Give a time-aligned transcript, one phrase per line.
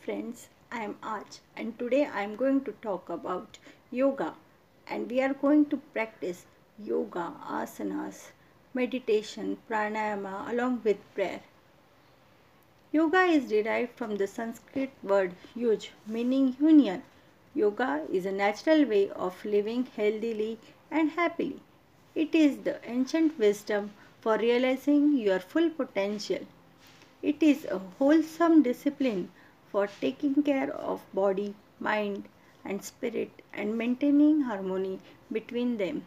[0.00, 3.58] friends, I am Arch and today I am going to talk about
[3.90, 4.34] yoga
[4.88, 6.46] and we are going to practice
[6.78, 8.30] yoga, asanas,
[8.74, 11.42] meditation, pranayama along with prayer.
[12.92, 17.02] Yoga is derived from the Sanskrit word yuj meaning union.
[17.54, 20.58] Yoga is a natural way of living healthily
[20.90, 21.60] and happily.
[22.14, 26.46] It is the ancient wisdom for realizing your full potential.
[27.22, 29.30] It is a wholesome discipline
[29.74, 32.28] for taking care of body, mind,
[32.64, 35.00] and spirit and maintaining harmony
[35.32, 36.04] between them.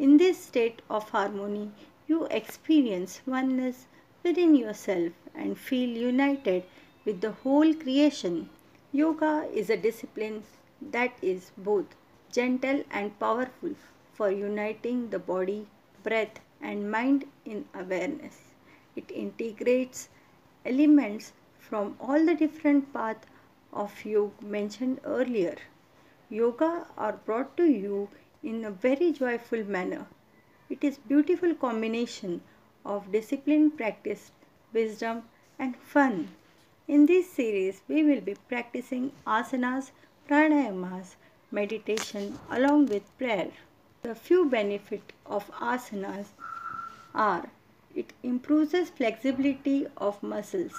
[0.00, 1.70] In this state of harmony,
[2.08, 3.86] you experience oneness
[4.24, 6.64] within yourself and feel united
[7.04, 8.50] with the whole creation.
[8.90, 10.42] Yoga is a discipline
[10.82, 11.94] that is both
[12.32, 13.76] gentle and powerful
[14.14, 15.68] for uniting the body,
[16.02, 18.38] breath, and mind in awareness.
[18.96, 20.08] It integrates
[20.66, 23.26] elements from all the different paths
[23.72, 25.56] of yoga mentioned earlier.
[26.28, 28.08] Yoga are brought to you
[28.42, 30.06] in a very joyful manner.
[30.68, 32.40] It is beautiful combination
[32.84, 34.32] of discipline practice,
[34.72, 35.24] wisdom
[35.58, 36.28] and fun.
[36.88, 39.90] In this series, we will be practicing asanas,
[40.28, 41.16] pranayamas,
[41.50, 43.50] meditation along with prayer.
[44.02, 46.28] The few benefits of asanas
[47.14, 47.50] are
[47.94, 50.72] it improves flexibility of muscles.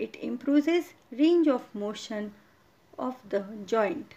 [0.00, 2.32] It improves range of motion
[2.96, 4.14] of the joint.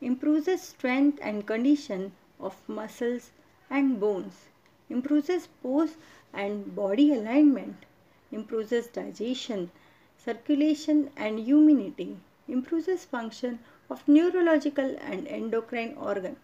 [0.00, 3.30] Improves strength and condition of muscles
[3.70, 4.48] and bones.
[4.90, 5.96] Improves pose
[6.32, 7.86] and body alignment.
[8.32, 9.70] Improves digestion,
[10.18, 12.18] circulation and immunity.
[12.48, 16.36] Improves function of neurological and endocrine organ.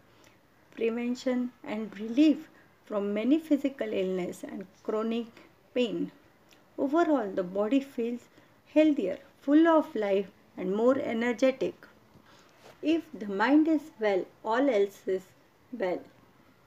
[0.77, 2.49] Prevention and relief
[2.85, 5.27] from many physical illness and chronic
[5.75, 6.13] pain.
[6.79, 8.29] Overall, the body feels
[8.67, 11.87] healthier, full of life, and more energetic.
[12.83, 15.23] If the mind is well, all else is
[15.73, 16.03] well.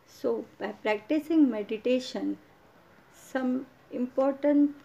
[0.07, 2.37] So, by practicing meditation,
[3.13, 4.75] some important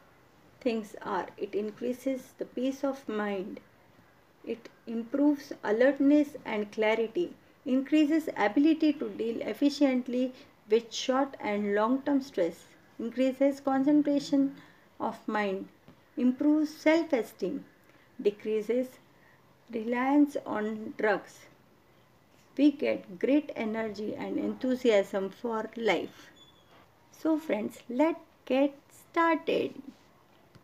[0.60, 3.60] things are it increases the peace of mind,
[4.44, 10.32] it improves alertness and clarity, increases ability to deal efficiently
[10.68, 12.66] with short and long term stress,
[12.98, 14.56] increases concentration
[15.00, 15.68] of mind,
[16.16, 17.64] improves self esteem,
[18.20, 18.98] decreases
[19.72, 21.46] reliance on drugs.
[22.56, 26.30] We get great energy and enthusiasm for life.
[27.12, 29.74] So, friends, let's get started.